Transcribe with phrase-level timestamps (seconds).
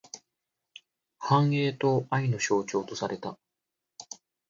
[1.19, 3.37] 繁栄と愛の象徴とされた。